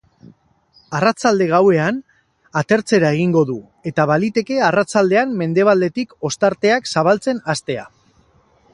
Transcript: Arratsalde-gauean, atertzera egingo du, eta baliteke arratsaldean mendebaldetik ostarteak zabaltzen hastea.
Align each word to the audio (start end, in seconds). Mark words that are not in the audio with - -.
Arratsalde-gauean, 0.99 1.99
atertzera 2.63 3.11
egingo 3.19 3.45
du, 3.51 3.59
eta 3.93 4.07
baliteke 4.13 4.59
arratsaldean 4.71 5.39
mendebaldetik 5.43 6.19
ostarteak 6.31 6.95
zabaltzen 6.97 7.49
hastea. 7.55 7.89